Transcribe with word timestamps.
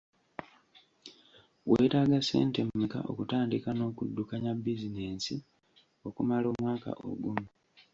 Weetaaga 1.69 2.17
ssente 2.23 2.59
mmeka 2.67 2.99
okutandika 3.11 3.69
n’okuddukanya 3.73 4.51
bizinensi 4.63 5.35
okumala 6.07 6.45
omwaka 6.53 6.91
ogumu? 7.09 7.47